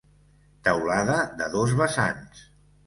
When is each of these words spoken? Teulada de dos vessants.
Teulada 0.69 1.21
de 1.43 1.51
dos 1.59 1.77
vessants. 1.85 2.47